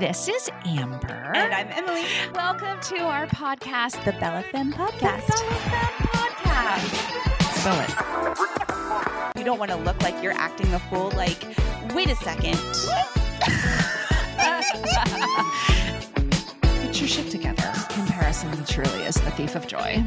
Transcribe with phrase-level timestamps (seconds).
[0.00, 1.32] This is Amber.
[1.36, 2.02] And I'm Emily.
[2.34, 5.28] Welcome to our podcast, The Bella Femme Podcast.
[6.10, 7.54] Podcast.
[7.54, 7.90] Spell it.
[9.38, 11.12] You don't want to look like you're acting a fool.
[11.14, 11.44] Like,
[11.94, 12.54] wait a second.
[16.82, 17.72] Get your shit together.
[17.90, 20.04] Comparison truly is the thief of joy.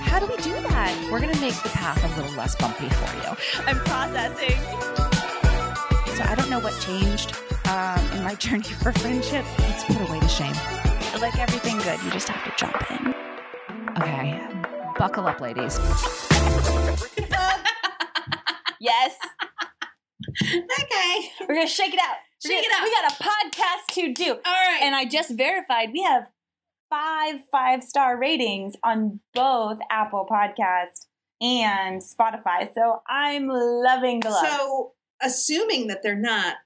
[0.00, 1.08] How do we do that?
[1.12, 3.36] We're going to make the path a little less bumpy for you.
[3.66, 4.58] I'm processing.
[6.16, 7.34] So I don't know what changed
[7.68, 9.44] um, in my journey for friendship.
[9.58, 10.54] Let's put away the shame.
[11.20, 13.14] Like everything good, you just have to jump in.
[14.02, 14.40] Okay.
[14.98, 15.78] Buckle up, ladies.
[18.80, 19.16] Yes.
[20.42, 21.28] Okay.
[21.40, 22.16] We're going to shake it out.
[22.44, 22.82] Shake gonna- it out.
[22.82, 24.30] We got a podcast to do.
[24.32, 24.80] All right.
[24.82, 26.24] And I just verified we have
[26.90, 31.06] five five star ratings on both Apple Podcast
[31.40, 32.68] and Spotify.
[32.74, 34.46] So I'm loving the love.
[34.46, 36.56] so, assuming that they're not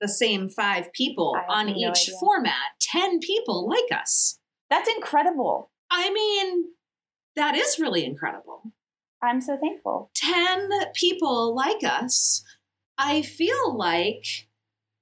[0.00, 2.14] the same five people on no each idea.
[2.20, 4.38] format, 10 people like us.
[4.70, 5.70] That's incredible.
[5.90, 6.66] I mean,
[7.36, 8.72] that is really incredible.
[9.22, 10.10] I'm so thankful.
[10.14, 12.44] 10 people like us.
[12.98, 14.24] I feel like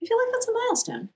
[0.02, 1.08] I feel like that's a milestone.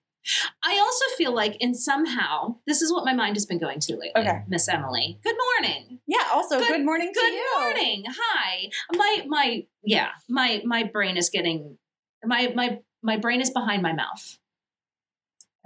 [0.62, 3.92] I also feel like in somehow this is what my mind has been going to
[3.92, 4.10] lately.
[4.16, 4.42] Okay.
[4.48, 5.18] Miss Emily.
[5.24, 6.00] Good morning.
[6.06, 6.24] Yeah.
[6.32, 8.04] Also, Good- good, morning to Good morning.
[8.08, 8.70] Hi.
[8.94, 11.78] My my yeah, my my brain is getting
[12.24, 14.38] my my my brain is behind my mouth.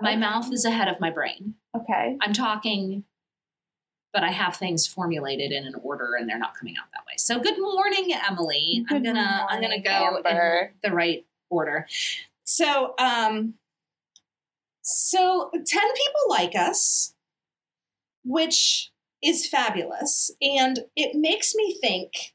[0.01, 0.21] My Okay.
[0.21, 1.55] mouth is ahead of my brain.
[1.77, 2.17] Okay.
[2.21, 3.05] I'm talking
[4.13, 7.15] but I have things formulated in an order and they're not coming out that way.
[7.17, 8.85] So good morning, Emily.
[8.89, 10.71] Good I'm gonna I'm gonna go Amber.
[10.85, 11.89] in the right order.
[12.45, 13.55] So um
[14.83, 17.15] so 10 people like us,
[18.25, 20.31] which is fabulous.
[20.41, 22.35] And it makes me think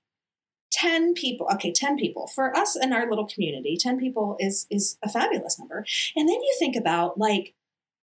[0.72, 2.28] 10 people, okay, 10 people.
[2.28, 5.86] For us in our little community, 10 people is is a fabulous number.
[6.16, 7.56] And then you think about like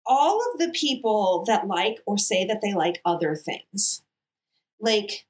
[0.07, 4.03] all of the people that like or say that they like other things.
[4.81, 5.27] Like,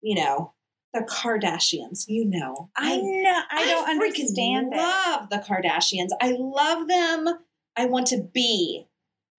[0.00, 0.54] you know,
[0.94, 2.70] the Kardashians, you know.
[2.76, 3.40] I know.
[3.50, 4.76] I don't understand it.
[4.76, 6.08] love the Kardashians.
[6.20, 7.28] I love them.
[7.76, 8.86] I want to be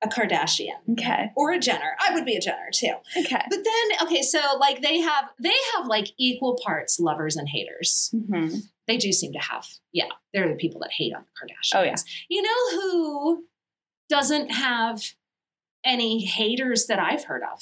[0.03, 1.31] a Kardashian Okay.
[1.35, 1.95] or a Jenner.
[2.00, 2.94] I would be a Jenner too.
[3.17, 3.41] Okay.
[3.50, 8.09] But then, okay, so like they have they have like equal parts lovers and haters.
[8.13, 8.47] hmm
[8.88, 10.09] They do seem to have, yeah.
[10.34, 11.79] They're the people that hate on the Kardashians.
[11.79, 11.95] Oh, yeah.
[12.29, 13.44] You know who
[14.09, 15.01] doesn't have
[15.85, 17.62] any haters that I've heard of?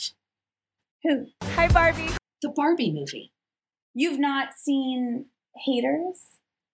[1.04, 1.28] Who?
[1.56, 2.10] Hi, Barbie.
[2.42, 3.32] The Barbie movie.
[3.94, 5.26] You've not seen
[5.66, 6.24] Haters?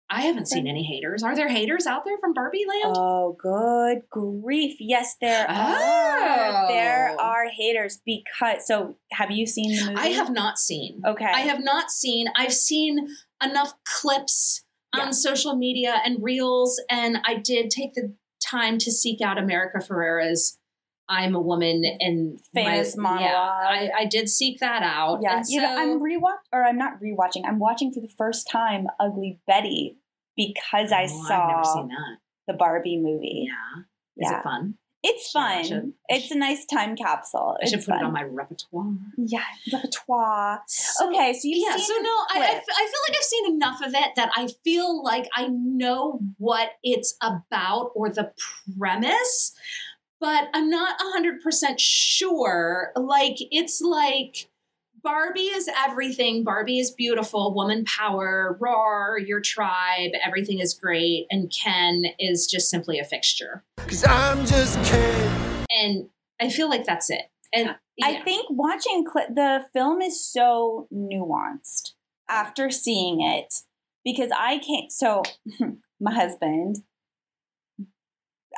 [0.10, 1.24] I haven't seen any haters.
[1.24, 2.96] Are there haters out there from Barbie Land?
[2.98, 4.78] Oh, good grief.
[4.80, 5.54] Yes, there Oh.
[5.54, 6.68] are.
[6.68, 7.24] There oh.
[7.24, 8.68] are haters because.
[8.68, 9.96] So, have you seen the movie?
[9.96, 11.02] I have not seen.
[11.06, 11.26] Okay.
[11.26, 12.28] I have not seen.
[12.36, 13.08] I've seen
[13.44, 14.64] enough clips
[14.96, 15.04] Yeah.
[15.06, 19.80] on social media and reels, and I did take the time to seek out America
[19.80, 20.60] Ferrera's
[21.10, 23.32] "I'm a Woman" and Famous my, monologue.
[23.32, 25.20] Yeah, I, I did seek that out.
[25.22, 27.44] Yeah, you know, I'm rewatch or I'm not rewatching.
[27.46, 29.98] I'm watching for the first time Ugly Betty
[30.36, 32.18] because I Oh, saw I've never seen that.
[32.48, 33.48] the Barbie movie.
[33.48, 33.82] Yeah,
[34.18, 34.40] is Yeah.
[34.40, 34.78] it fun?
[35.08, 35.64] It's fun.
[35.64, 37.56] should- it's a nice time capsule.
[37.62, 38.92] I should It's put it on my repertoire.
[39.18, 40.64] yeah repertoire.
[40.68, 42.68] So- Okay, so you've yeah, seen so no, I, I, f- clips.
[42.76, 46.72] I feel like I've seen enough of it that I feel like I know what
[46.82, 48.32] it's about or the
[48.80, 49.54] premise,
[50.20, 52.92] but I'm not 100% sure.
[52.96, 54.50] Like, it's like
[55.06, 56.44] Barbie is everything.
[56.44, 61.28] Barbie is beautiful, woman power, roar, your tribe, everything is great.
[61.30, 63.64] And Ken is just simply a fixture.
[63.78, 65.66] Cause I'm just Ken.
[65.70, 66.10] And
[66.42, 67.30] I feel like that's it.
[67.54, 71.92] And I think watching cli the film is so nuanced
[72.28, 73.54] after seeing it
[74.04, 74.92] because I can't.
[74.92, 75.22] So,
[76.00, 76.78] my husband,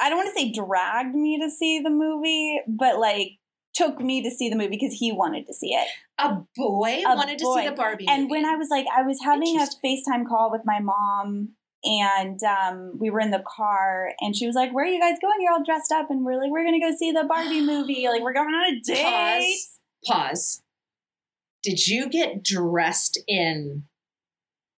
[0.01, 3.31] I don't want to say dragged me to see the movie, but like
[3.73, 5.87] took me to see the movie because he wanted to see it.
[6.17, 8.31] a boy A wanted to see the Barbie And movie.
[8.31, 11.49] when I was like, I was having a FaceTime call with my mom,
[11.83, 15.17] and um, we were in the car, and she was like, "Where are you guys
[15.21, 15.35] going?
[15.39, 18.07] You're all dressed up." And we're like, "We're gonna go see the Barbie movie.
[18.09, 19.79] Like, we're going on a date." Pause.
[20.05, 20.61] Pause.
[21.63, 23.83] Did you get dressed in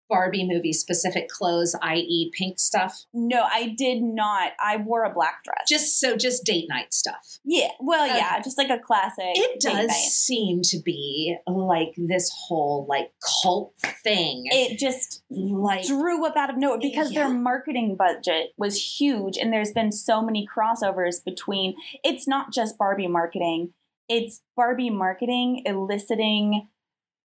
[0.10, 3.06] Barbie movie specific clothes, i.e., pink stuff?
[3.14, 4.54] No, I did not.
[4.60, 5.66] I wore a black dress.
[5.68, 7.38] Just so, just date night stuff.
[7.46, 9.24] yeah, well, yeah, just like a classic.
[9.36, 10.10] It does night.
[10.10, 13.12] seem to be like this whole like
[13.44, 13.74] cult
[14.04, 14.46] thing.
[14.48, 19.54] It just like drew up out of nowhere because their marketing budget was huge, and
[19.54, 21.76] there's been so many crossovers between.
[22.04, 23.74] It's not just Barbie marketing;
[24.08, 26.68] it's Barbie marketing eliciting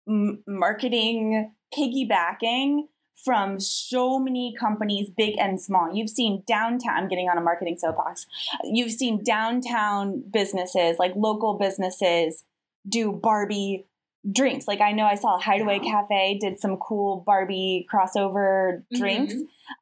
[0.08, 5.94] m- marketing piggybacking from so many companies, big and small.
[5.94, 8.26] You've seen downtown, I'm getting on a marketing soapbox.
[8.64, 12.44] You've seen downtown businesses, like local businesses,
[12.88, 13.86] do Barbie
[14.30, 14.68] drinks.
[14.68, 19.34] Like I know I saw Hideaway Cafe did some cool Barbie crossover drinks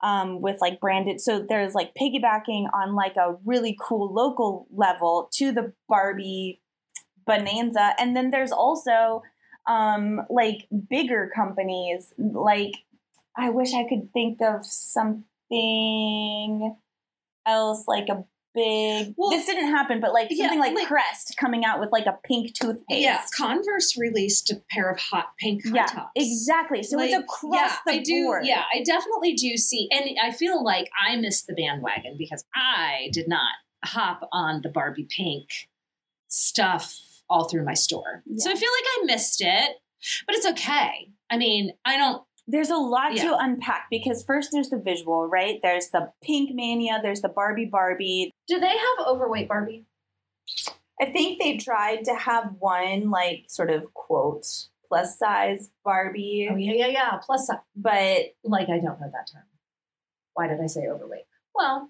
[0.01, 1.19] um, with like branded.
[1.19, 6.61] So there's like piggybacking on like a really cool local level to the Barbie
[7.25, 7.93] bonanza.
[7.99, 9.23] And then there's also
[9.69, 12.13] um, like bigger companies.
[12.17, 12.73] Like
[13.37, 14.65] I wish I could think of
[15.51, 16.75] something
[17.45, 18.25] else, like a
[18.55, 19.13] big.
[19.15, 22.07] Well, this didn't happen, but like yeah, something like, like- Crest coming out with like
[22.07, 23.01] a pink toothpaste.
[23.01, 26.11] Yeah, Converse released a pair of hot pink high Yeah, tops.
[26.15, 26.81] exactly.
[26.83, 28.45] So it's Like, across yeah, the I do, board.
[28.45, 33.09] Yeah, I definitely do see, and I feel like I missed the bandwagon because I
[33.13, 33.51] did not
[33.85, 35.47] hop on the Barbie pink
[36.27, 36.99] stuff
[37.29, 38.23] all through my store.
[38.37, 39.77] So I feel like I missed it,
[40.25, 41.11] but it's okay.
[41.29, 42.23] I mean, I don't.
[42.47, 43.23] There's a lot Yeah.
[43.25, 45.59] to unpack because first there's the visual, right?
[45.61, 48.31] There's the pink mania, there's the Barbie Barbie.
[48.47, 49.85] Do they have overweight Barbie?
[51.01, 54.45] I think they tried to have one like sort of quote
[54.87, 57.11] plus size Barbie, Oh yeah, yeah, yeah.
[57.23, 59.43] Plus, uh, but like I don't know that term.
[60.33, 61.25] Why did I say overweight?
[61.53, 61.89] Well,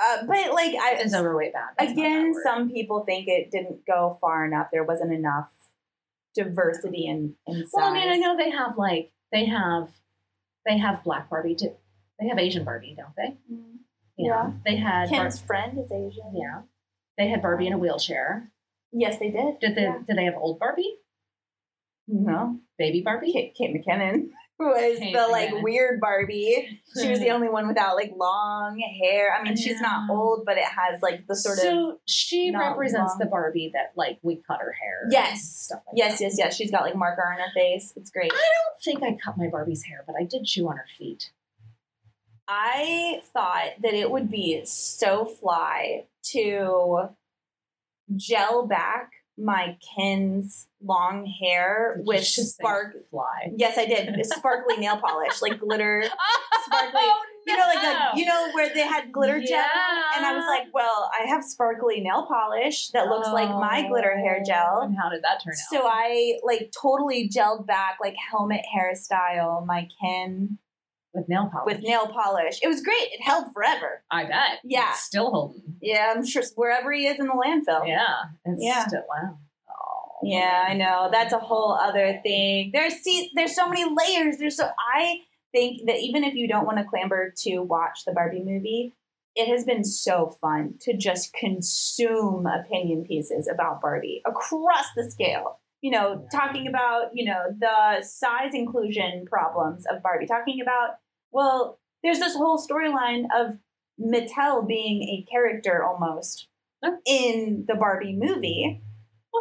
[0.00, 1.70] uh, but like I is overweight bad?
[1.78, 4.68] That's again, some people think it didn't go far enough.
[4.72, 5.50] There wasn't enough
[6.34, 7.70] diversity in in size.
[7.72, 9.88] Well, I mean, I know they have like they have
[10.66, 11.74] they have black Barbie too.
[12.18, 13.36] They have Asian Barbie, don't they?
[13.52, 13.78] Mm,
[14.16, 14.52] Yeah.
[14.64, 16.32] They had Bar- friend is Asian.
[16.34, 16.62] yeah.
[17.18, 18.50] They had Barbie in a wheelchair.
[18.92, 19.58] Yes, they did.
[19.60, 19.98] Did they Yeah.
[20.06, 20.96] did they have old Barbie?
[22.08, 22.58] No.
[22.78, 23.32] Baby Barbie?
[23.32, 24.30] Kate, Kate McKinnon
[24.60, 26.80] was Kate the like weird Barbie.
[27.00, 29.34] She was the only one without like long hair.
[29.34, 33.12] I mean, she's not old, but it has like the sort of so she represents
[33.12, 33.18] long.
[33.18, 35.08] the Barbie that like we cut her hair.
[35.10, 35.70] Yes.
[35.72, 36.24] like yes, that.
[36.24, 36.56] yes, yes.
[36.56, 37.92] She's got like marker on her face.
[37.96, 38.32] It's great.
[38.32, 41.30] I don't think I cut my Barbie's hair, but I did chew on her feet.
[42.46, 47.10] I thought that it would be so fly to
[48.16, 52.96] gel back my Ken's long hair you with spark.
[53.10, 53.52] fly.
[53.56, 54.24] Yes, I did.
[54.26, 56.04] Sparkly nail polish, like glitter.
[56.52, 57.90] Oh, sparkly- Oh, You know, like no.
[57.90, 59.56] a, you know where they had glitter gel,
[60.16, 64.16] and I was like, well, I have sparkly nail polish that looks like my glitter
[64.18, 64.80] hair Oh, gel.
[64.82, 65.70] And how did that turn out?
[65.70, 70.58] So I like totally gelled back like helmet hairstyle, my Ken
[71.14, 71.74] with nail polish.
[71.74, 72.58] with nail polish.
[72.62, 73.08] It was great.
[73.12, 74.02] It held forever.
[74.10, 74.60] I bet.
[74.64, 74.90] Yeah.
[74.90, 75.76] It's still holding.
[75.80, 77.86] Yeah, I'm sure wherever he is in the landfill.
[77.86, 78.16] Yeah.
[78.44, 78.86] It's Yeah.
[78.86, 79.38] still wow.
[79.70, 80.18] Oh.
[80.22, 81.08] Yeah, I know.
[81.10, 82.70] That's a whole other thing.
[82.72, 84.38] There's see there's so many layers.
[84.38, 85.16] There's so I
[85.52, 88.94] think that even if you don't want to clamber to watch the Barbie movie,
[89.34, 95.58] it has been so fun to just consume opinion pieces about Barbie across the scale.
[95.80, 100.96] You know, talking about, you know, the size inclusion problems of Barbie, talking about,
[101.32, 103.56] well, there's this whole storyline of
[104.00, 106.48] Mattel being a character almost
[107.06, 108.82] in the Barbie movie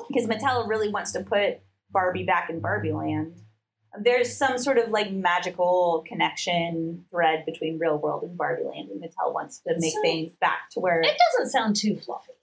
[0.07, 1.59] because Mattel really wants to put
[1.91, 3.35] Barbie back in Barbie land.
[3.99, 9.01] There's some sort of like magical connection thread between real world and Barbie land, and
[9.01, 12.33] Mattel wants to make So- things back to where It doesn't sound too fluffy.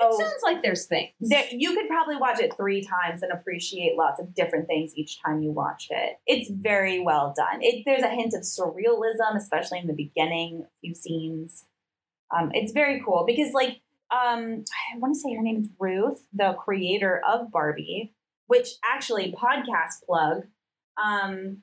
[0.00, 1.12] Oh, It sounds like there's things.
[1.20, 5.20] that you could probably watch it three times and appreciate lots of different things each
[5.22, 6.18] time you watch it.
[6.26, 7.60] It's very well done.
[7.62, 11.64] It, there's a hint of surrealism, especially in the beginning, a few scenes.
[12.36, 13.80] Um, it's very cool because, like,
[14.10, 14.64] um,
[14.94, 18.12] I want to say her name is Ruth, the creator of Barbie,
[18.46, 20.44] which actually podcast plug.
[21.02, 21.62] Um,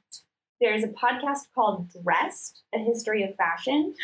[0.60, 3.96] there's a podcast called Dressed: A History of Fashion,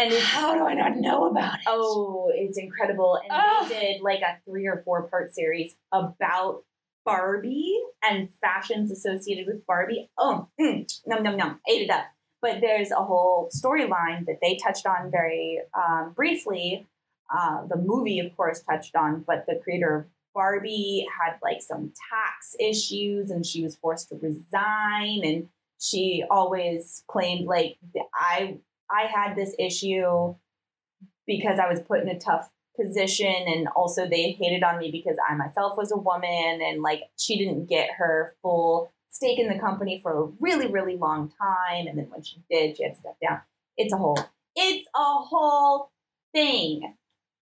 [0.00, 1.64] and How do I not know about it?
[1.66, 3.16] Oh, it's incredible.
[3.22, 3.66] And Ah.
[3.68, 6.64] they did like a three or four part series about
[7.04, 10.10] Barbie and fashions associated with Barbie.
[10.18, 12.06] Oh, mm, num num num, ate it up.
[12.42, 16.86] But there's a whole storyline that they touched on very um, briefly.
[17.34, 21.92] Uh, the movie, of course, touched on, but the creator of Barbie had like some
[22.10, 25.22] tax issues and she was forced to resign.
[25.24, 27.78] And she always claimed, like,
[28.14, 28.58] I
[28.90, 30.34] I had this issue
[31.26, 35.16] because I was put in a tough position and also they hated on me because
[35.28, 39.58] I myself was a woman and like she didn't get her full stake in the
[39.58, 43.00] company for a really really long time and then when she did she had to
[43.00, 43.40] step down.
[43.76, 44.18] It's a whole
[44.56, 45.90] it's a whole
[46.32, 46.94] thing.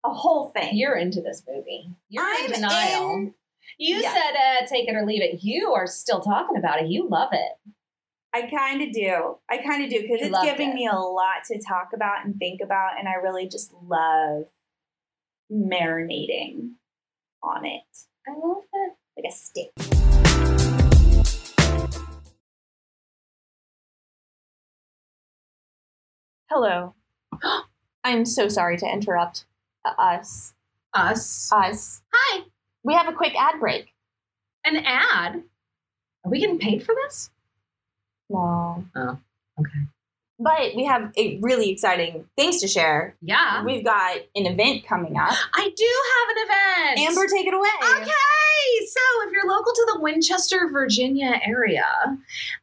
[0.04, 0.76] A whole thing.
[0.76, 1.88] You're into this movie.
[2.10, 3.14] You're I'm in denial.
[3.14, 3.34] in-
[3.78, 4.12] you Yeah.
[4.12, 5.42] said uh, take it or leave it.
[5.42, 6.88] You are still talking about it.
[6.88, 7.72] You love it.
[8.34, 9.36] I kind of do.
[9.48, 10.74] I kind of do because it's giving it.
[10.74, 14.46] me a lot to talk about and think about, and I really just love
[15.52, 16.72] marinating
[17.44, 17.82] on it
[18.26, 18.92] I love it.
[19.16, 19.70] like a stick.
[26.50, 26.96] Hello.
[28.04, 29.44] I'm so sorry to interrupt
[29.84, 30.54] uh, us.
[30.92, 31.52] Us.
[31.52, 32.02] Us.
[32.12, 32.42] Hi.
[32.82, 33.94] We have a quick ad break.
[34.64, 35.44] An ad.
[36.24, 37.30] Are we getting paid for this?
[38.30, 38.84] No.
[38.96, 39.18] Oh,
[39.60, 39.88] okay.
[40.38, 43.14] But we have a really exciting things to share.
[43.22, 43.64] Yeah.
[43.64, 45.32] We've got an event coming up.
[45.54, 47.08] I do have an event.
[47.08, 47.68] Amber, take it away.
[47.82, 51.86] Okay, so if you're local to the Winchester, Virginia area,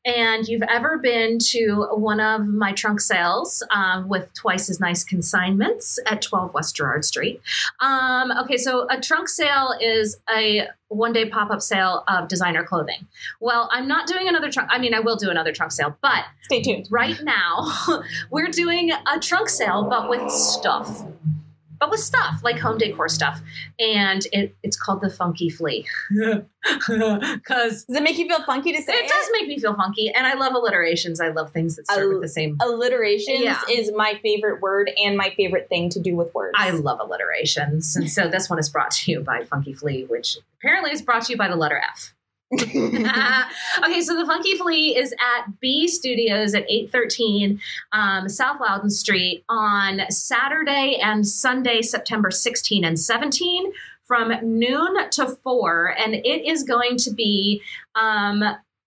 [0.04, 5.06] and you've ever been to one of my trunk sales um, with twice is nice
[5.06, 7.42] consignments at 12 West Gerrard Street,
[7.80, 12.64] um, okay, so a trunk sale is a one day pop up sale of designer
[12.64, 13.08] clothing.
[13.40, 14.70] Well, I'm not doing another trunk.
[14.72, 16.88] I mean, I will do another trunk sale, but Stay tuned.
[16.92, 17.72] right now
[18.30, 21.06] we're doing a trunk sale but with stuff
[21.82, 23.42] but with stuff like home decor stuff
[23.80, 25.86] and it, it's called the funky flea
[26.88, 29.76] because Does it make you feel funky to say it it, does make me feel
[29.76, 33.60] funky and i love alliterations i love things that start with the same Alliterations Yeah.
[33.70, 36.56] is my favorite word and my favorite thing to do with words.
[36.58, 37.96] I love alliterations.
[37.96, 41.24] And so this one is brought to you by Funky Flea, which apparently is brought
[41.24, 42.14] to you by the letter F.
[42.54, 47.62] okay, so the Funky Flea is at B Studios at 813
[47.94, 53.72] um, South Loudoun Street on Saturday and Sunday, September 16 and 17
[54.04, 55.96] from noon to 4.
[55.98, 57.62] And it is going to be
[57.96, 58.44] um,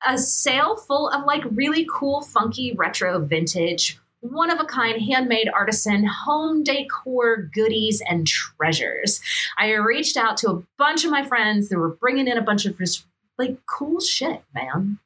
[0.06, 5.49] a sale full of like really cool, funky, retro, vintage, one of a kind, handmade
[5.49, 9.21] artisan, home decor goodies and treasures.
[9.56, 12.66] I reached out to a bunch of my friends that were bringing in a bunch
[12.66, 13.06] of just
[13.38, 14.99] like cool shit, man.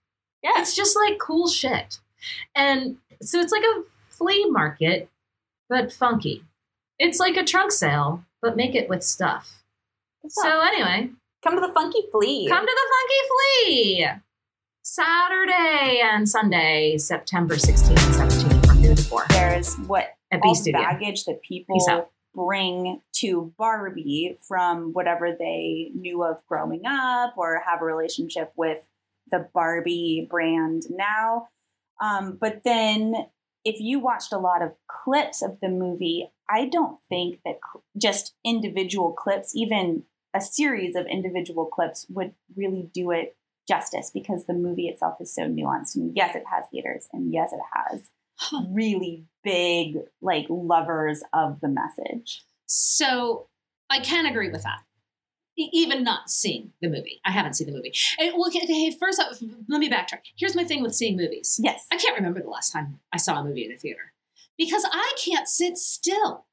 [0.43, 0.53] Yeah.
[0.57, 1.99] It's just like cool shit.
[2.55, 5.09] And so it's like a flea market,
[5.69, 6.45] but funky.
[6.99, 9.63] It's like a trunk sale, but make it with stuff.
[10.29, 11.11] So anyway,
[11.43, 12.49] come to the funky flea.
[12.49, 13.29] come to the Funky
[13.65, 14.11] Flea.
[14.83, 20.49] Saturday and Sunday, September 16th and 17th from noon to 4 There's what at B
[20.49, 20.81] all Studio.
[20.81, 22.11] baggage that Peace people out.
[22.39, 28.79] Bring to Barbie from whatever they knew of growing up or have a relationship with
[29.31, 31.49] the Barbie brand now.
[32.01, 33.27] Um, but then
[33.65, 37.83] if you watched a lot of clips of the movie, I don't think that cl-
[38.01, 44.47] just individual clips, even a series of individual clips, would really do it justice because
[44.47, 45.97] the movie itself is so nuanced.
[45.97, 48.11] And yes, it has haters, and yes, it has
[48.71, 52.43] really big like lovers of the message.
[52.67, 53.49] So
[53.91, 54.81] I can agree with that.
[55.57, 57.93] Even not seeing the movie, I haven't seen the movie.
[58.21, 60.21] And, well, okay, first off, let me backtrack.
[60.37, 61.59] Here's my thing with seeing movies.
[61.61, 61.85] Yes.
[61.91, 64.13] I can't remember the last time I saw a movie in a theater
[64.57, 66.45] because I can't sit still.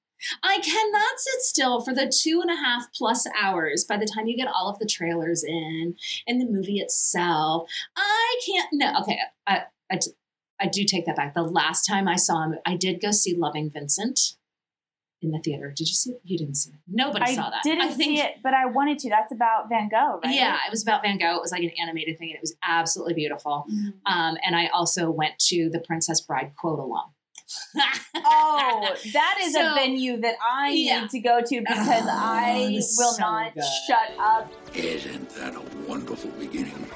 [0.44, 4.28] I cannot sit still for the two and a half plus hours by the time
[4.28, 7.70] you get all of the trailers in and the movie itself.
[7.96, 8.70] I can't.
[8.74, 9.20] No, okay.
[9.46, 10.00] I, I,
[10.60, 11.34] I do take that back.
[11.34, 14.20] The last time I saw him, I did go see Loving Vincent
[15.22, 15.74] in the theater.
[15.76, 16.22] Did you see it?
[16.24, 16.78] You didn't see it.
[16.88, 17.60] Nobody I saw that.
[17.60, 19.10] I didn't I think, see it, but I wanted to.
[19.10, 20.34] That's about Van Gogh, right?
[20.34, 21.36] Yeah, it was about Van Gogh.
[21.36, 23.66] It was like an animated thing, and it was absolutely beautiful.
[23.72, 23.94] Mhm.
[24.06, 27.12] Um, and I also went to the Princess Bride quote along.
[28.28, 31.02] Oh, that is So- a venue that I Yeah.
[31.02, 33.64] need to go to because Oh, I will so not good.
[33.88, 34.52] shut up.
[34.74, 36.90] Isn't that a wonderful beginning?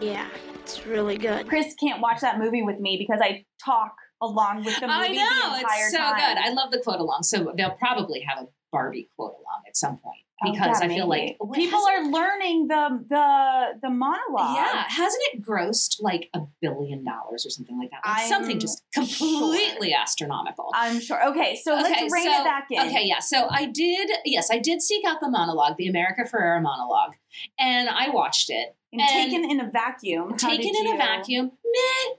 [0.00, 0.28] Yeah,
[0.68, 1.48] it's really good.
[1.48, 5.08] Chris can't watch that movie with me because I talk along with the movie I
[5.08, 6.16] know the entire it's so time.
[6.16, 6.38] good.
[6.38, 7.22] I love the quote along.
[7.22, 10.88] So they'll probably have a Barbie quote along at some point Oh, because yeah, I
[10.88, 11.36] feel maybe.
[11.40, 14.54] like people are learning the the the monologue.
[14.54, 18.02] Yeah, hasn't it grossed like a billion dollars or something like that?
[18.08, 20.70] Like something just completely astronomical.
[20.74, 21.26] I'm sure.
[21.30, 22.78] Okay, so let's rein so- it back in.
[22.86, 23.18] Okay, yeah.
[23.18, 27.14] So I did, yes, I did seek out the monologue, the America Ferrera monologue,
[27.58, 28.76] and I watched it.
[28.92, 30.36] And, and taken in a vacuum.
[30.36, 32.14] Taken in a vacuum, meh,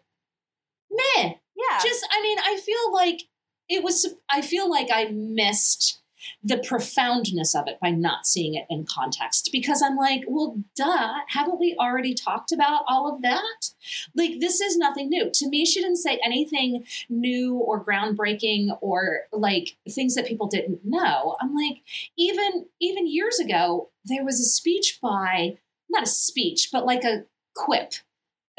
[0.91, 1.33] meh.
[1.55, 1.79] Yeah.
[1.83, 3.23] Just, I mean, I feel like
[3.67, 5.99] it was, I feel like I missed
[6.43, 11.13] the profoundness of it by not seeing it in context because I'm like, well, duh,
[11.29, 13.71] haven't we already talked about all of that?
[14.15, 15.29] Like, this is nothing new.
[15.33, 20.81] To me, she didn't say anything new or groundbreaking or like things that people didn't
[20.83, 21.37] know.
[21.41, 21.81] I'm like,
[22.17, 25.57] even even years ago, there was a speech by
[25.89, 27.93] not a speech, but like a quip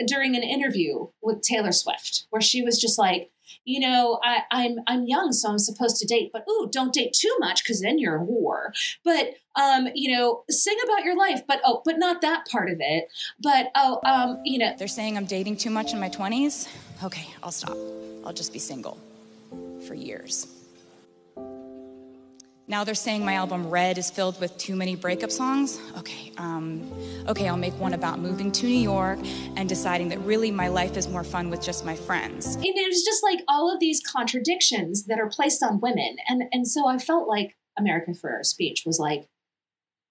[0.06, 3.30] during an interview with Taylor Swift, where she was just like,
[3.64, 7.12] you know, I, I'm I'm young, so I'm supposed to date, but ooh, don't date
[7.12, 8.70] too much because then you're a whore.
[9.04, 12.76] But um, you know, sing about your life, but oh, but not that part of
[12.80, 13.08] it.
[13.40, 16.68] But oh, um, you know, They're saying I'm dating too much in my 20s.
[17.02, 17.76] Okay, I'll stop.
[18.24, 18.98] I'll just be single
[19.86, 20.46] for years.
[22.70, 25.80] Now they're saying my album Red is filled with too many breakup songs.
[25.98, 26.88] Okay, um,
[27.26, 29.18] okay, I'll make one about moving to New York
[29.56, 32.54] and deciding that really my life is more fun with just my friends.
[32.54, 36.18] And it was just like all of these contradictions that are placed on women.
[36.28, 39.28] And and so I felt like American Ferrera's speech was like,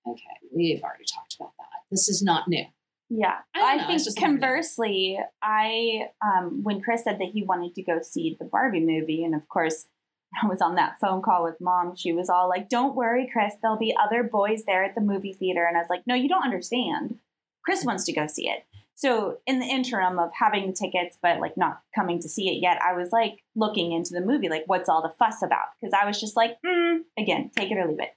[0.06, 0.24] okay,
[0.54, 1.86] we've already talked about that.
[1.90, 2.66] This is not new.
[3.10, 7.74] Yeah, I I, know, think just conversely, I um, when Chris said that he wanted
[7.76, 9.86] to go see the Barbie movie, and of course,
[10.42, 11.96] I was on that phone call with mom.
[11.96, 13.56] She was all like, "Don't worry, Chris.
[13.62, 16.30] There'll be other boys there at the movie theater." And I was like, "No, you
[16.30, 17.20] don't understand.
[17.64, 18.64] Chris wants to go see it."
[19.00, 22.62] So in the interim of having the tickets, but like not coming to see it
[22.62, 25.68] yet, I was like looking into the movie, like what's all the fuss about?
[25.80, 28.14] Because I was just like, mm, again, take it or leave it.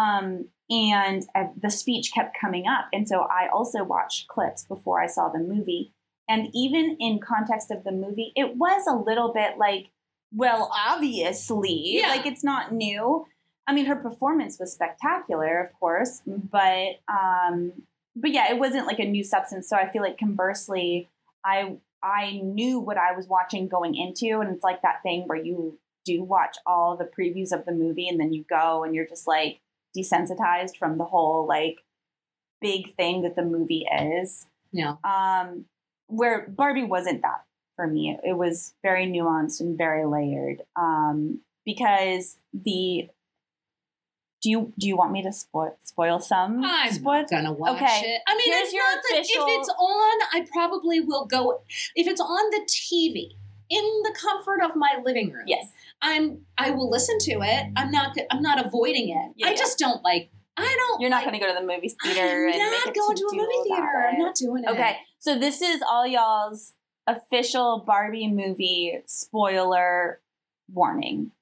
[0.00, 2.86] Um, and uh, the speech kept coming up.
[2.90, 5.92] And so I also watched clips before I saw the movie.
[6.26, 9.90] And even in context of the movie, it was a little bit like,
[10.34, 12.08] well, obviously, Yeah.
[12.08, 13.26] like it's not new.
[13.66, 17.72] I mean, her performance was spectacular, of course, but um,
[18.16, 19.68] but yeah, it wasn't like a new substance.
[19.68, 21.08] So I feel like conversely,
[21.44, 25.38] I I knew what I was watching going into, and it's like that thing where
[25.42, 29.06] you do watch all the previews of the movie, and then you go and you're
[29.06, 29.60] just like
[29.96, 31.78] desensitized from the whole like
[32.60, 34.46] big thing that the movie is.
[34.72, 34.96] Yeah.
[35.04, 35.64] Um,
[36.08, 37.44] where Barbie wasn't that
[37.76, 38.18] for me.
[38.24, 40.62] It was very nuanced and very layered.
[40.76, 43.08] Um, because the
[44.42, 46.62] do you do you want me to spoil spoil some?
[46.64, 47.24] I'm spoil?
[47.30, 48.20] gonna watch Okay, it.
[48.28, 51.62] I mean, here's it's your not official- if it's on, I probably will go.
[51.96, 53.36] If it's on the TV
[53.70, 55.72] in the comfort of my living room, Yes.
[56.02, 56.42] I'm.
[56.58, 57.66] I will listen to it.
[57.76, 58.14] I'm not.
[58.30, 59.32] I'm not avoiding it.
[59.36, 59.56] Yeah, I yeah.
[59.56, 60.30] just don't like.
[60.56, 61.00] I don't.
[61.00, 63.24] You're not like, going to go to the movie theater I'm and not going to
[63.24, 64.08] a movie theater.
[64.12, 64.70] I'm not doing it.
[64.70, 66.74] Okay, so this is all y'all's
[67.06, 70.20] official Barbie movie spoiler
[70.72, 71.32] warning.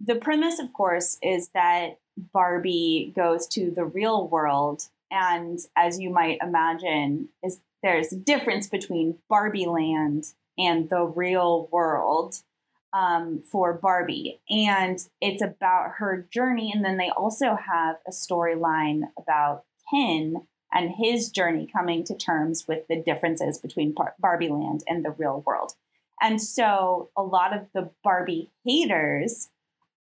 [0.00, 6.10] The premise, of course, is that Barbie goes to the real world, and as you
[6.10, 12.42] might imagine, is there's a difference between Barbie Land and the real world
[12.92, 16.72] um, for Barbie, and it's about her journey.
[16.74, 22.66] And then they also have a storyline about Ken and his journey coming to terms
[22.68, 25.72] with the differences between Bar- Barbie Land and the real world.
[26.20, 29.50] And so a lot of the Barbie haters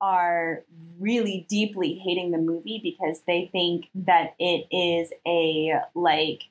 [0.00, 0.64] are
[0.98, 6.42] really deeply hating the movie because they think that it is a like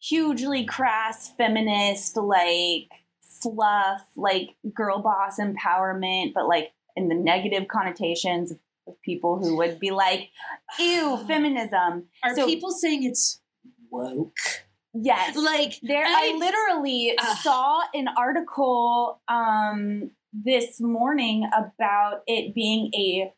[0.00, 2.88] hugely crass feminist like
[3.20, 9.56] fluff like girl boss empowerment but like in the negative connotations of, of people who
[9.56, 10.30] would be like
[10.78, 13.40] ew feminism Are So- people saying it's
[13.90, 14.36] woke?
[14.94, 17.36] yes Like there i, I- literally Ugh.
[17.38, 23.32] saw an article um this morning about it being a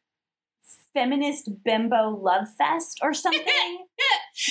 [0.92, 3.42] feminist bimbo love fest or something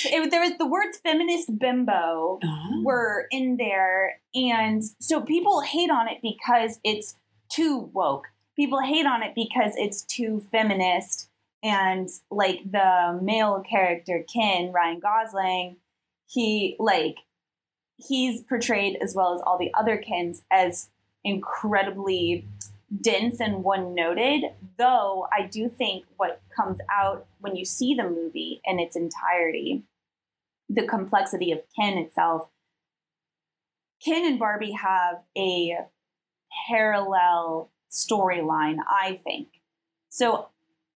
[0.04, 2.82] it, there was the words feminist bimbo Oh.
[2.84, 7.16] were in there and so people hate on it because it's
[7.50, 8.24] too woke
[8.56, 11.28] people hate on it because it's too feminist
[11.62, 15.76] and like the male character ken ryan gosling
[16.26, 17.18] he like
[17.96, 20.88] he's portrayed as well as all the other kens as
[21.24, 22.46] incredibly
[23.00, 24.44] dense and one noted
[24.78, 29.82] though i do think what comes out when you see the movie in its entirety
[30.68, 32.48] the complexity of ken itself
[34.04, 35.76] ken and barbie have a
[36.68, 39.48] parallel storyline i think
[40.08, 40.48] so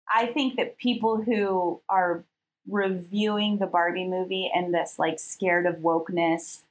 [0.09, 2.23] i think that people who are
[2.69, 6.63] reviewing the barbie movie and this like scared of wokeness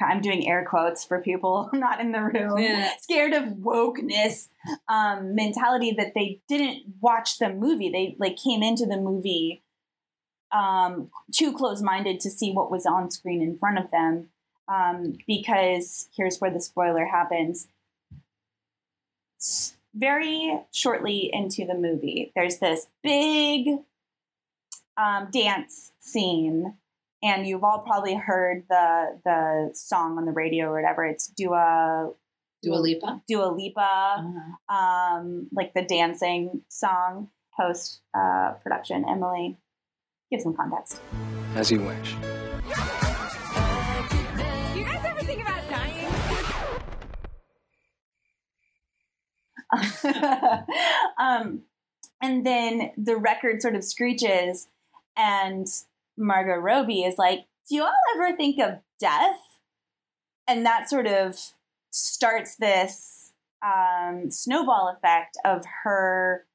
[0.00, 2.90] i'm doing air quotes for people not in the room Yeah.
[2.98, 4.48] scared of wokeness
[4.88, 9.62] um, mentality that they didn't watch the movie they like came into the movie
[10.50, 14.28] um, too close-minded to see what was on screen in front of them
[14.66, 17.68] um, because here's where the spoiler happens
[19.94, 23.68] very shortly into the movie there's this big
[24.96, 26.74] um, dance scene
[27.22, 32.10] and you've all probably heard the the song on the radio or whatever it's dua
[32.60, 33.22] Dua Lipa.
[33.28, 34.74] Dua Lipa, Uh-huh.
[34.76, 39.04] um, like the dancing song post uh, production.
[39.08, 39.56] Emily,
[40.28, 41.00] give some context.
[41.54, 42.16] As you wish.
[51.18, 51.62] um,
[52.20, 54.68] and then the record sort of screeches,
[55.16, 55.66] and
[56.16, 59.58] Margot Robbie is like, Do you all ever think of death?
[60.46, 61.38] And that sort of
[61.90, 66.46] starts this um, snowball effect of her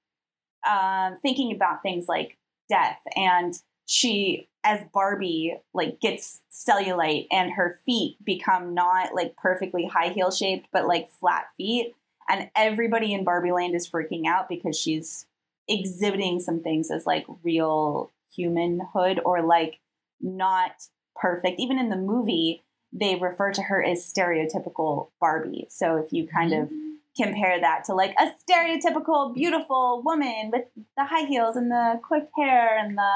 [0.68, 2.38] um, thinking about things like
[2.70, 9.86] death and she as barbie like gets cellulite and her feet become not like perfectly
[9.86, 11.94] high heel shaped but like flat feet
[12.30, 15.26] and everybody in barbie land is freaking out because she's
[15.68, 19.80] exhibiting some things as like real humanhood or like
[20.22, 21.60] not perfect.
[21.60, 22.64] Even in the movie
[22.96, 25.66] they refer to her as stereotypical barbie.
[25.70, 26.72] So if you kind of
[27.18, 30.66] compare that to like a stereotypical beautiful woman with
[30.98, 33.14] the high heels and the quick hair and the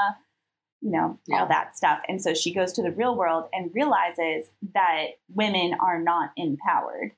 [0.80, 1.40] you know Yeah.
[1.40, 2.00] all that stuff.
[2.08, 7.12] And so she goes to the real world and realizes that women are not empowered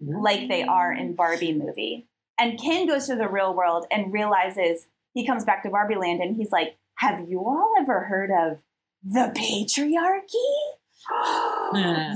[0.00, 2.08] like they are in Barbie movie.
[2.38, 6.20] And Ken goes to the real world and realizes he comes back to Barbie land
[6.20, 8.62] and he's like, Have you all ever heard of
[9.04, 10.36] the patriarchy?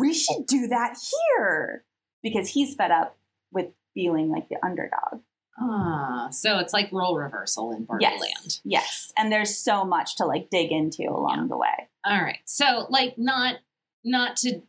[0.01, 0.97] we should do that
[1.39, 1.85] here.
[2.23, 3.19] Because he's fed up
[3.53, 5.21] with feeling like the underdog.
[5.61, 8.21] Ah, so it's like role reversal in Barbie yes.
[8.21, 8.61] Land.
[8.65, 9.13] Yes.
[9.17, 11.89] And there's so much to like dig into along the way.
[12.05, 12.39] All right.
[12.45, 13.57] So like not
[14.05, 14.63] not to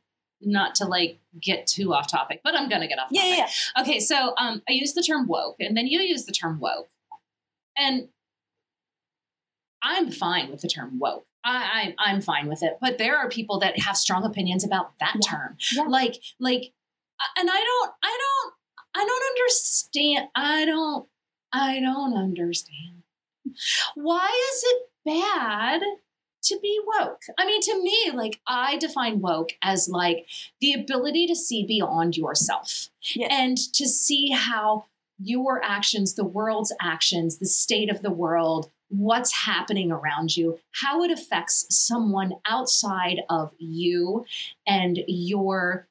[0.46, 3.38] not to like get too off topic, but I'm gonna get off Yeah, topic.
[3.38, 3.82] yeah, yeah.
[3.82, 6.90] Okay, so um I use the term woke and then you use the term woke.
[7.78, 8.08] And
[9.82, 11.26] I'm fine with the term woke.
[11.44, 12.78] I, I I'm fine with it.
[12.82, 15.30] But there are people that have strong opinions about that Yeah.
[15.32, 15.58] term.
[15.76, 15.84] Yeah.
[15.84, 16.74] Like like
[17.20, 18.54] uh, and I don't I don't
[18.96, 21.08] I don't understand I don't
[21.54, 23.04] I don't understand.
[23.96, 25.82] Why is it bad
[26.46, 27.24] to be woke?
[27.38, 30.28] I mean, to me, like I define woke as like
[30.62, 33.30] the ability to see beyond yourself Yes.
[33.32, 34.86] and to see how
[35.18, 41.04] your actions, the world's actions, the state of the world, what's happening around you, how
[41.04, 44.26] it affects someone outside of you
[44.68, 45.88] and your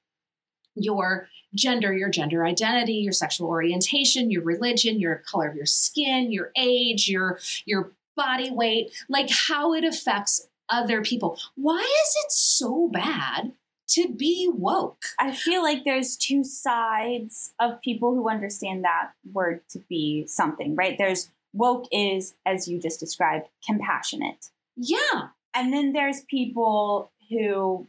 [0.77, 6.33] your gender, your gender identity, your sexual orientation, your religion, your color of your skin,
[6.33, 11.39] your age, your your body weight, like how it affects other people.
[11.55, 13.53] Why is it so bad
[13.89, 15.05] to be woke?
[15.19, 20.75] I feel like there's two sides of people who understand that word to be something,
[20.75, 20.97] right?
[20.97, 24.51] There's woke is, as you just described, compassionate.
[24.77, 25.29] Yeah.
[25.55, 27.87] And then there's people who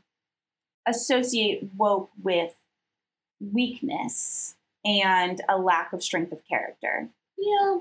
[0.87, 2.53] associate woke with
[3.39, 7.09] weakness and a lack of strength of character.
[7.37, 7.77] Yeah.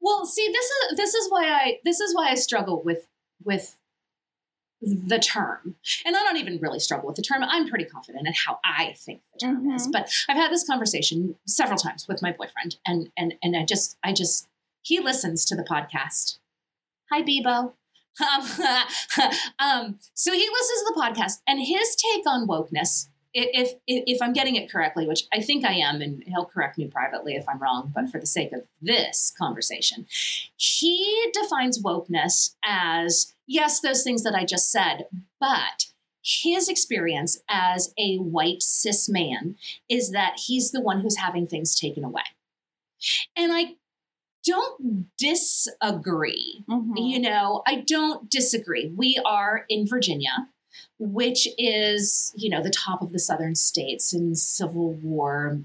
[0.00, 3.06] Well, see, this is this is why I this is why I struggle with
[3.44, 3.76] with
[4.80, 5.74] the term.
[6.06, 7.42] And I don't even really struggle with the term.
[7.42, 9.88] I'm pretty confident in how I think the term is.
[9.88, 9.92] Mhm.
[9.92, 13.96] But I've had this conversation several times with my boyfriend and and and I just
[14.04, 14.46] I just
[14.82, 16.38] he listens to the podcast.
[17.10, 17.72] Hi Bebo.
[18.20, 18.42] Um,
[19.60, 23.06] um, so he listens to the podcast and his take on wokeness
[23.52, 26.78] if, if if I'm getting it correctly, which I think I am, and he'll correct
[26.78, 30.06] me privately if I'm wrong, but for the sake of this conversation,
[30.56, 35.06] he defines wokeness as yes, those things that I just said,
[35.40, 35.86] but
[36.22, 39.56] his experience as a white cis man
[39.88, 42.22] is that he's the one who's having things taken away.
[43.36, 43.76] And I
[44.44, 46.64] don't disagree.
[46.68, 46.96] Mm-hmm.
[46.96, 48.92] You know, I don't disagree.
[48.94, 50.48] We are in Virginia,
[50.98, 55.58] which is, you know, the top of the southern states in Civil War,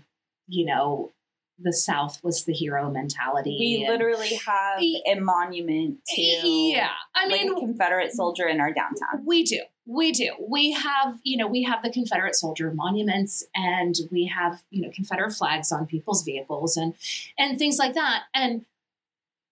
[0.47, 1.11] you know,
[1.59, 3.57] the South was the hero mentality.
[3.59, 6.89] We literally have a monument to Yeah.
[7.15, 9.25] I mean, a Confederate soldier in our downtown.
[9.25, 9.61] we do.
[9.85, 10.31] We do.
[10.39, 14.89] We have, you know, we have the Confederate soldier monuments and we have, you know,
[14.93, 16.93] Confederate flags on people's vehicles and
[17.37, 18.23] and things like that.
[18.33, 18.65] And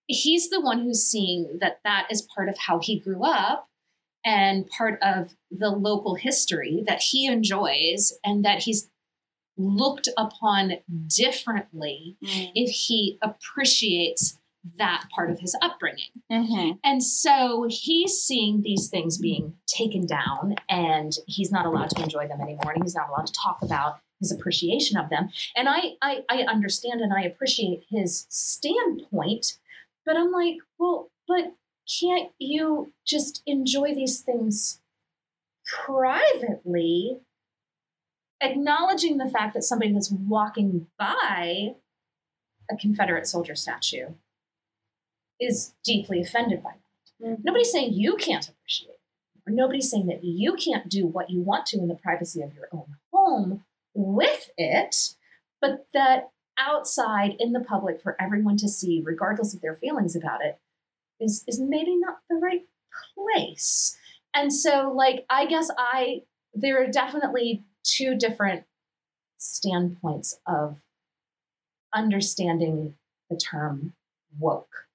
[0.07, 3.67] he's the one who's seeing that that is part of how he grew up
[4.25, 8.89] and part of the local history that he enjoys and that he's
[9.57, 10.73] looked upon
[11.07, 14.37] differently if he appreciates
[14.77, 16.09] that part of his upbringing.
[16.31, 16.77] Mm-hmm.
[16.83, 22.27] And so he's seeing these things being taken down and he's not allowed to enjoy
[22.27, 25.29] them anymore and he's not allowed to talk about his appreciation of them.
[25.55, 29.57] And I I, I understand and I appreciate his standpoint,
[30.05, 31.53] but I'm like, well, but
[31.99, 34.79] can't you just enjoy these things
[35.65, 37.19] privately,
[38.41, 41.75] acknowledging the fact that somebody that's walking by
[42.69, 44.07] a Confederate soldier statue
[45.39, 47.27] is deeply offended by that.
[47.27, 47.41] Mm-hmm.
[47.43, 48.99] Nobody's saying you can't appreciate it,
[49.47, 52.53] or nobody's saying that you can't do what you want to in the privacy of
[52.53, 55.15] your own home with it,
[55.59, 60.43] but that outside in the public for everyone to see, regardless of their feelings about
[60.43, 60.59] it,
[61.21, 62.65] is is maybe not the right
[63.15, 63.97] place.
[64.33, 68.65] And so, like, I guess I there are definitely two different
[69.37, 70.77] standpoints of
[71.93, 72.95] understanding
[73.29, 73.93] the term
[74.39, 74.87] woke.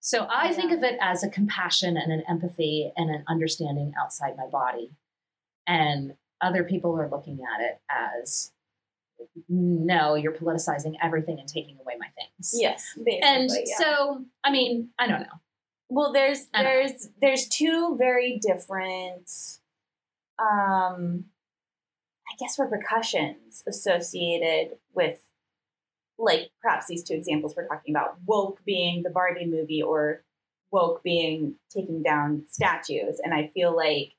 [0.00, 0.52] So I Yeah.
[0.52, 4.90] think of it as a compassion and an empathy and an understanding outside my body.
[5.66, 8.52] And other people are looking at it as
[9.48, 12.52] no, you're politicizing everything and taking away my things.
[12.54, 13.22] Yes, basically.
[13.22, 13.78] And yeah.
[13.78, 15.40] so, I mean, I don't know.
[15.88, 16.70] Well, there's don't know.
[16.70, 19.30] there's there's two very different
[20.38, 21.24] um
[22.28, 25.20] I guess repercussions associated with
[26.18, 30.24] like perhaps these two examples we're talking about, woke being the Barbie movie or
[30.70, 33.20] woke being taking down statues.
[33.22, 34.12] And I feel like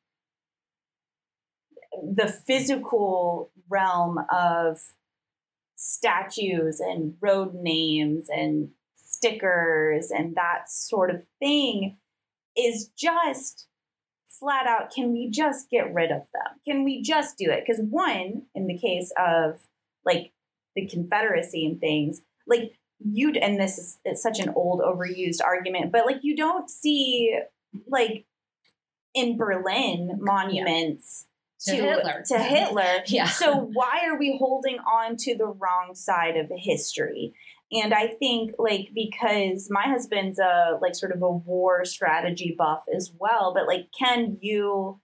[2.02, 4.80] the physical realm of
[5.76, 11.98] statues and road names and stickers and that sort of thing
[12.58, 13.68] is just
[14.28, 16.60] flat out can we just get rid of them?
[16.66, 17.64] Can we just do it?
[17.66, 19.62] Because one in the case of
[20.06, 20.32] like
[20.76, 25.92] the confederacy and things like you and this is it's such an old overused argument
[25.92, 27.38] but like you don't see
[27.88, 28.26] like
[29.14, 31.26] in berlin monuments
[31.66, 32.24] To Hitler.
[32.28, 33.28] to hitler Yeah.
[33.28, 37.34] so why are we holding on to the wrong side of history?
[37.72, 42.84] And I think like because my husband's a like sort of a war strategy buff
[42.94, 45.00] as well, but like can you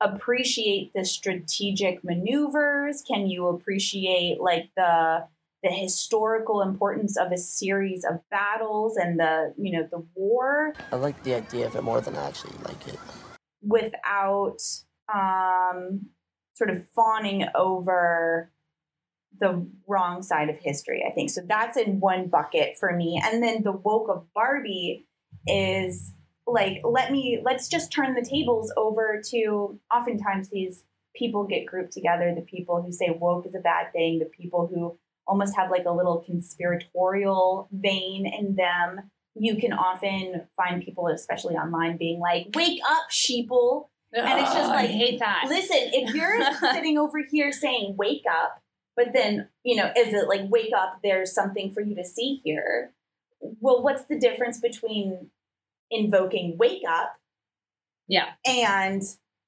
[0.00, 3.02] appreciate the strategic maneuvers?
[3.06, 5.26] Can you appreciate like the
[5.64, 10.96] the historical importance of a series of battles and the you know the war I
[10.96, 12.98] like the idea of it more than I actually like it.
[13.62, 14.60] without
[15.12, 16.06] um,
[16.54, 18.50] sort of fawning over
[19.40, 21.30] the wrong side of history, I think.
[21.30, 23.20] So that's in one bucket for me.
[23.24, 25.06] And then the woke of Barbie
[25.46, 26.12] is
[26.46, 30.84] like, let me, let's just turn the tables over to oftentimes these
[31.16, 34.70] people get grouped together the people who say woke is a bad thing, the people
[34.72, 39.10] who almost have like a little conspiratorial vein in them.
[39.36, 43.88] You can often find people, especially online, being like, wake up, sheeple.
[44.14, 45.44] And it's just like, I hate that.
[45.48, 46.40] Listen, if you're
[46.72, 48.60] sitting over here saying wake up,
[48.96, 52.40] but then, you know, is it like wake up, there's something for you to see
[52.44, 52.92] here?
[53.40, 55.30] Well, what's the difference between
[55.90, 57.16] invoking wake up
[58.08, 58.30] Yeah.
[58.46, 59.02] and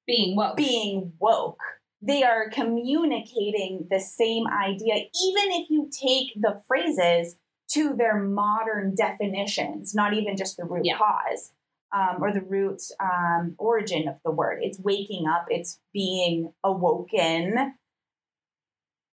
[0.05, 0.57] Being woke.
[0.57, 1.61] being woke?
[2.01, 7.37] They are communicating the same idea, even if you take the phrases
[7.71, 10.97] to their modern definitions, not even just the root Yeah.
[10.97, 11.53] cause
[11.95, 14.59] um, or the root um, origin of the word.
[14.61, 17.75] It's waking up, it's being awoken.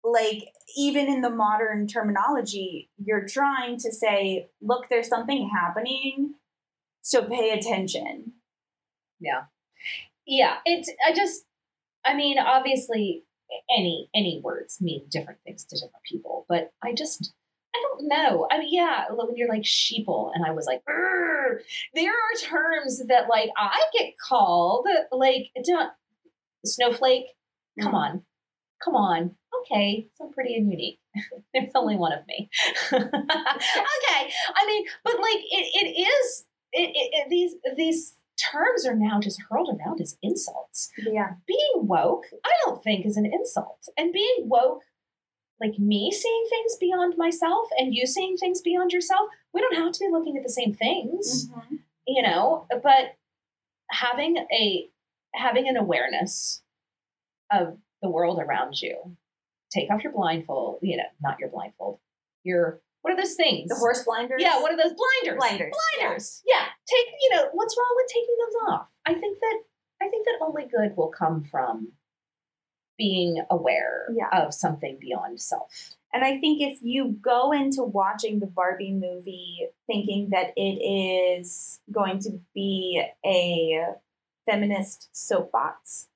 [0.03, 6.36] Like, even in the modern terminology, you're trying to say, look, there's something happening,
[7.01, 8.34] so pay attention.
[9.19, 9.43] Yeah.
[10.25, 10.58] Yeah.
[10.65, 11.43] It's I just
[12.05, 13.23] I mean, obviously
[13.75, 17.34] any any words mean different things to different people, but I just
[17.75, 18.47] I don't know.
[18.51, 21.60] I mean, yeah, when you're like sheeple, and I was like, "Urgh."
[21.93, 25.91] there are terms that like I get called like don't,
[26.65, 27.25] snowflake.
[27.79, 27.95] Come mm-hmm.
[27.95, 28.23] on,
[28.84, 29.36] come on.
[29.62, 30.99] Okay, so pretty and unique.
[31.53, 32.49] There's only one of me.
[32.93, 33.03] okay,
[34.55, 38.15] I mean, but like it, it is it, it, it, these these
[38.51, 40.89] terms are now just hurled around as insults.
[40.97, 41.32] Yeah.
[41.47, 44.82] Being woke, I don't think is an insult, and being woke,
[45.61, 49.91] like me seeing things beyond myself and you seeing things beyond yourself, we don't have
[49.91, 51.75] to be looking at the same things, mm-hmm.
[52.07, 52.65] you know.
[52.69, 53.15] But
[53.91, 54.89] having a
[55.33, 56.61] having an awareness
[57.51, 59.17] of the world around you,
[59.73, 61.99] take off your blindfold, you know, not your blindfold,
[62.43, 63.69] your what are those things?
[63.69, 64.41] The horse blinders?
[64.41, 65.39] Yeah, what are those blinders?
[65.39, 66.41] Blinders, Blinders.
[66.45, 66.65] Yeah.
[66.87, 68.87] Take, you know, what's wrong with taking those off?
[69.05, 69.59] I think that
[70.01, 71.93] I think that only good will come from
[72.99, 74.45] being aware Yeah.
[74.45, 75.95] of something beyond self.
[76.13, 81.79] And I think if you go into watching the Barbie movie thinking that it is
[81.91, 83.85] going to be a
[84.45, 86.07] feminist soapbox,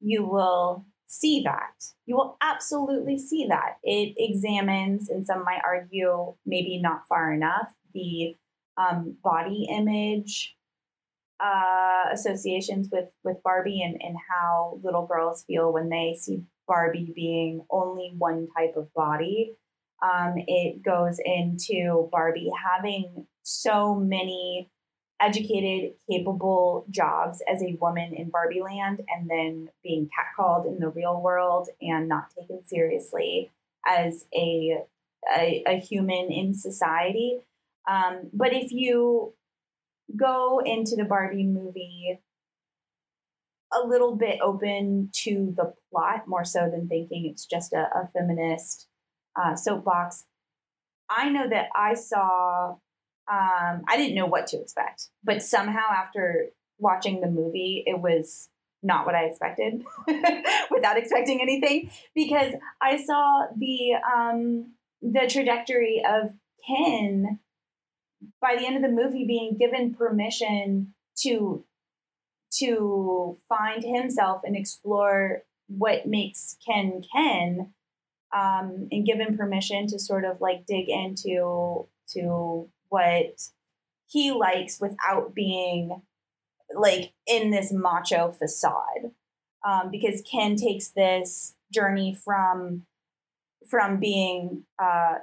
[0.00, 1.92] you will see that.
[2.06, 3.78] You will absolutely see that.
[3.84, 8.36] It examines, and some might argue, maybe not far enough, the
[8.76, 10.55] um, body image
[11.40, 17.12] uh, associations with, with Barbie and, and how little girls feel when they see Barbie
[17.14, 19.56] being only one type of body.
[20.02, 24.70] Um, it goes into Barbie having so many
[25.20, 30.90] educated, capable jobs as a woman in Barbie land and then being catcalled in the
[30.90, 33.50] real world and not taken seriously
[33.86, 34.78] as a,
[35.34, 37.40] a, a human in society.
[37.88, 39.32] Um, but if you
[40.14, 42.20] go into the Barbie movie
[43.72, 48.08] a little bit open to the plot more so than thinking it's just a, a
[48.12, 48.86] feminist
[49.40, 50.24] uh, soapbox.
[51.10, 52.76] I know that I saw
[53.28, 58.48] um, I didn't know what to expect, but somehow after watching the movie, it was
[58.82, 59.82] not what I expected
[60.70, 66.34] without expecting anything because I saw the um, the trajectory of
[66.66, 67.40] Ken
[68.40, 71.64] by the end of the movie being given permission to
[72.58, 77.72] to find himself and explore what makes Ken Ken
[78.34, 83.48] um, and given permission to sort of like dig into to what
[84.08, 86.02] he likes without being
[86.74, 89.12] like in this macho facade.
[89.66, 92.82] Um, because ken takes this journey from
[93.68, 95.14] from being uh,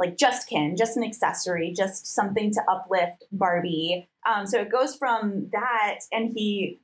[0.00, 4.08] like just ken just an accessory just something to uplift barbie.
[4.26, 6.80] Um, so it goes from that and he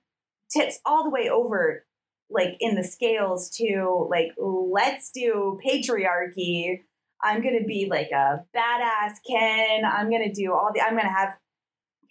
[0.53, 1.85] tips all the way over
[2.31, 6.83] like in the scales to like let's do patriarchy.
[7.23, 9.85] I'm gonna be like a badass ken.
[9.85, 11.37] I'm gonna do all the i'm gonna have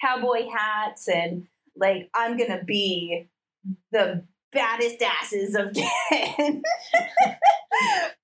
[0.03, 3.29] cowboy hats and like i'm gonna be
[3.91, 4.23] the
[4.55, 5.71] baddest asses of
[6.09, 6.61] ken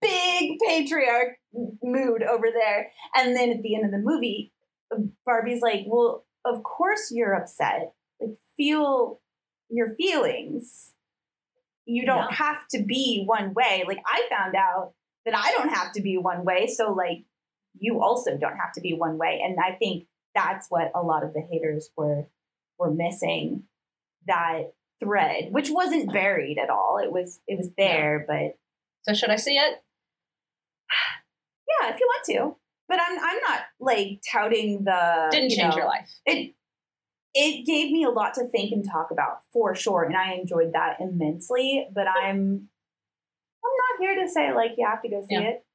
[0.01, 1.37] big patriarch
[1.83, 2.91] mood over there.
[3.15, 4.51] And then at the end of the movie
[5.25, 7.93] barbie's like well of course you're upset.
[8.19, 9.19] Like feel
[9.69, 10.93] your feelings.
[11.85, 13.83] You don't have to be one way.
[13.87, 14.93] Like I found out
[15.25, 17.25] that I don't have to be one way, so like
[17.77, 19.41] you also don't have to be one way.
[19.43, 22.27] And I think that's what a lot of the haters were
[22.77, 23.63] were missing
[24.27, 26.99] that thread, which wasn't buried at all.
[27.03, 28.57] It was it was there, but
[29.03, 29.75] So should I see it?
[31.81, 32.57] yeah, if you want to.
[32.87, 36.09] But I'm I'm not like touting the Didn't you change know, your life.
[36.25, 36.53] it
[37.33, 40.73] it gave me a lot to think and talk about for sure and i enjoyed
[40.73, 42.67] that immensely but i'm
[43.63, 45.51] i'm not here to say like you have to go see Yeah.
[45.51, 45.65] it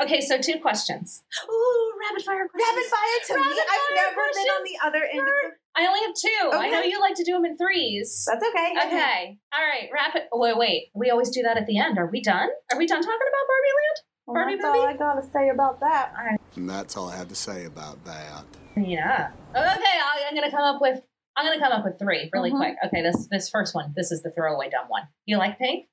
[0.00, 1.24] Okay, so two questions.
[1.50, 2.76] Ooh, rapid fire questions.
[2.76, 3.40] Rapid fire to me.
[3.42, 6.56] Rapid I've never been on the other end of the I only have two.
[6.56, 8.24] I know you like to do them in threes.
[8.30, 8.74] That's okay.
[8.86, 9.38] Okay.
[9.52, 9.88] All right.
[9.92, 10.22] Rapid.
[10.32, 10.90] Wait, wait.
[10.94, 11.98] We always do that at the end.
[11.98, 12.48] Are we done?
[12.72, 13.98] Are we done talking about Barbie Land?
[14.26, 16.12] Well, Barbie that's all I gotta say about that.
[16.56, 18.44] And that's all I have to say about that.
[18.76, 19.30] Yeah.
[19.50, 19.60] Okay.
[19.60, 21.00] I- I'm gonna come up with.
[21.36, 22.56] I'm gonna come up with three really Mhm.
[22.58, 22.76] quick.
[22.86, 23.02] Okay.
[23.02, 23.92] This this first one.
[23.96, 25.08] This is the throwaway dumb one.
[25.26, 25.88] You like pink?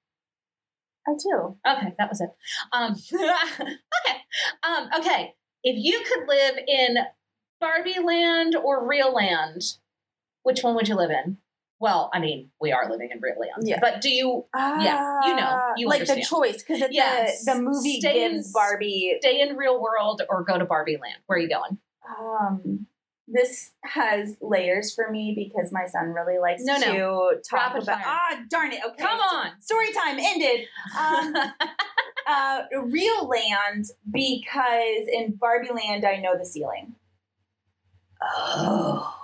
[1.07, 1.57] I do.
[1.67, 2.29] Okay, that was it.
[2.71, 4.17] Um, okay.
[4.63, 5.33] Um, okay.
[5.63, 6.97] If you could live in
[7.61, 9.61] Barbie Land or Real Land,
[10.43, 11.37] which one would you live in?
[11.79, 13.67] Well, I mean, we are living in Real Land.
[13.67, 13.79] Yeah.
[13.79, 16.21] But do you Yeah, you know, you Ah, like understand.
[16.21, 17.45] the choice because Yes.
[17.45, 19.17] the the movie Stay in- Barbie.
[19.21, 21.19] stay in real world or go to Barbie Land?
[21.27, 21.77] Where are you going?
[22.19, 22.87] Um,
[23.27, 27.31] this has layers for me because my son really likes No, no.
[27.31, 28.03] to talk Rapid about.
[28.03, 28.05] fire.
[28.07, 28.81] Ah, darn it!
[28.85, 29.59] Okay, Come on.
[29.61, 30.67] story time ended.
[30.99, 31.35] Um,
[32.27, 36.95] uh, real land because in Barbie Land I know the ceiling.
[38.21, 39.15] Oh.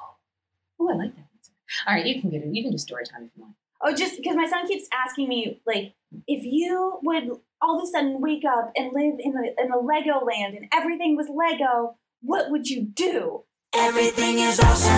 [0.79, 1.25] Oh, I like that.
[1.35, 1.51] answer.
[1.87, 2.53] All right, you can get it.
[2.53, 3.55] You can do story time if you want.
[3.81, 5.93] Oh, just because my son keeps asking me, like,
[6.27, 7.29] if you would
[7.61, 10.67] all of a sudden wake up and live in a, in a Lego land and
[10.73, 13.43] everything was Lego, what would you do?
[13.73, 14.91] Everything is awesome.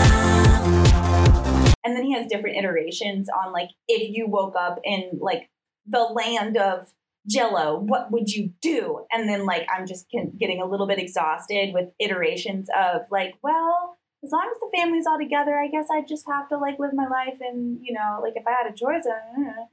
[1.84, 5.50] And then he has different iterations on, like, if you woke up in, like,
[5.88, 6.92] the land of
[7.30, 9.06] Jello, what would you do?
[9.12, 13.36] And then, like, I'm just can, getting a little bit exhausted with iterations of, like,
[13.44, 16.80] well, as long as the family's all together, I guess I just have to, like,
[16.80, 17.38] live my life.
[17.40, 19.66] And, you know, like, if I had a choice, uh,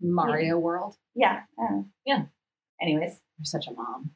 [0.00, 0.96] Mario World.
[1.14, 1.42] Yeah.
[1.60, 2.22] uh, Yeah.
[2.80, 4.12] Anyways, You're such a mom.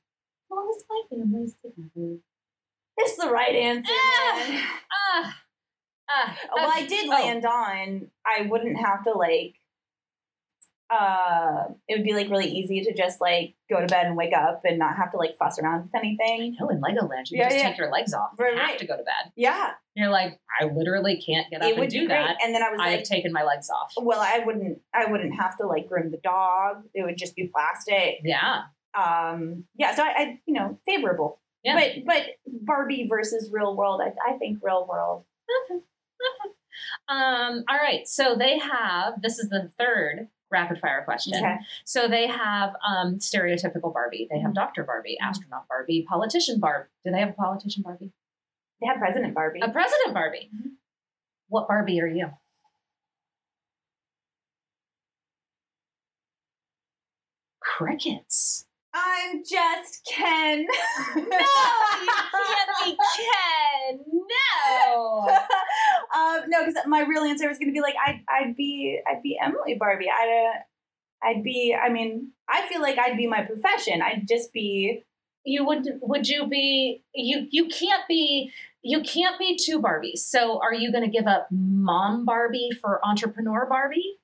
[0.50, 2.18] as long as my family's together.
[2.96, 3.92] It's the right answer.
[3.92, 4.62] man.
[4.92, 5.36] Ah.
[6.08, 6.38] Ah.
[6.54, 7.10] well, I did Oh.
[7.10, 8.10] land on.
[8.24, 9.56] I wouldn't have to like.
[10.90, 14.34] Uh, it would be like really easy to just like go to bed and wake
[14.34, 16.56] up and not have to like fuss around with anything.
[16.60, 17.68] No, in Legoland, you Yeah, just yeah.
[17.70, 18.30] take your legs off.
[18.38, 18.78] Right, you have right.
[18.78, 19.32] to go to bed.
[19.34, 22.08] Yeah, You're like, I literally can't get up it and would do great.
[22.10, 22.36] that.
[22.44, 23.92] And then I was I have taken my legs off.
[23.96, 24.78] well, I wouldn't.
[24.92, 26.82] I wouldn't have to like groom the dog.
[26.94, 28.18] It would just be plastic.
[28.22, 28.62] Yeah.
[28.94, 29.94] Um, yeah.
[29.94, 31.40] So I, I you know, favorable.
[31.64, 31.80] Yeah.
[31.80, 34.00] But but Barbie versus real world.
[34.02, 35.24] I, I think real world.
[37.08, 38.06] Um, all right.
[38.06, 41.34] So they have this is the third rapid fire question.
[41.36, 41.56] Okay.
[41.84, 44.26] So they have um, stereotypical Barbie.
[44.30, 44.64] They have Mm-hmm.
[44.64, 44.84] Dr.
[44.84, 46.86] Barbie, astronaut Barbie, politician Barb.
[47.04, 48.12] Do they have a politician Barbie?
[48.80, 49.60] They have President Barbie.
[49.60, 50.50] A president Barbie.
[51.48, 52.28] What Barbie are you?
[57.60, 58.66] Crickets.
[58.92, 60.66] I'm just Ken.
[61.16, 64.00] No, you can't be Ken.
[64.06, 65.26] No.
[66.14, 69.22] um, no, because my real answer was going to be like I'd I'd be I'd
[69.22, 70.10] be Emily Barbie.
[70.10, 71.74] I'd uh, I'd be.
[71.74, 74.02] I mean, I feel like I'd be my profession.
[74.02, 75.02] I'd just be
[75.44, 78.52] you would would you be you you can't be
[78.82, 80.18] you can't be two Barbies.
[80.18, 84.18] So are you going to give up mom Barbie for entrepreneur Barbie?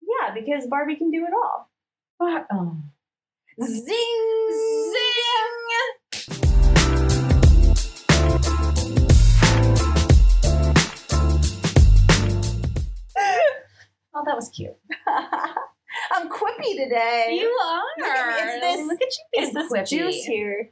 [0.00, 1.70] Yeah, because Barbie can do it all.
[2.18, 2.76] Bar- oh.
[3.60, 3.84] Zing!
[3.84, 5.18] Zing!
[14.18, 14.74] Oh, that was cute.
[16.12, 17.38] I'm quippy today.
[17.40, 17.82] You are.
[17.98, 19.88] Look at me, it's this- Look at you being It's this quippy.
[19.88, 20.70] juice here.